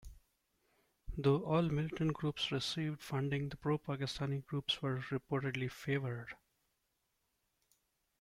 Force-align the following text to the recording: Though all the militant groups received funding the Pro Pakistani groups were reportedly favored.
Though 1.15 1.45
all 1.45 1.61
the 1.61 1.69
militant 1.73 2.13
groups 2.13 2.51
received 2.51 3.03
funding 3.03 3.49
the 3.49 3.57
Pro 3.57 3.77
Pakistani 3.77 4.43
groups 4.47 4.81
were 4.81 4.97
reportedly 4.97 5.71
favored. 5.71 6.33